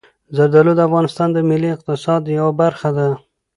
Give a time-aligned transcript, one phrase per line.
[0.35, 3.07] زردالو د افغانستان د ملي اقتصاد یوه برخه ده.